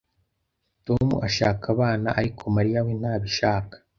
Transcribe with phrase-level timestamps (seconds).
[0.85, 3.75] Tom ashaka abana, ariko Mariya we ntabishaka.